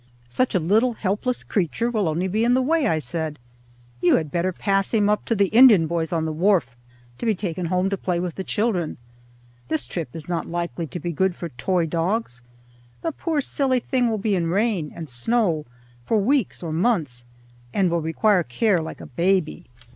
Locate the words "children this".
8.43-9.85